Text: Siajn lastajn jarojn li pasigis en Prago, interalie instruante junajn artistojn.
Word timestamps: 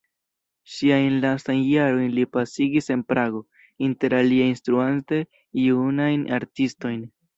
Siajn 0.75 1.17
lastajn 1.25 1.59
jarojn 1.71 2.15
li 2.15 2.23
pasigis 2.37 2.89
en 2.95 3.03
Prago, 3.13 3.41
interalie 3.89 4.49
instruante 4.55 5.21
junajn 5.67 6.25
artistojn. 6.41 7.07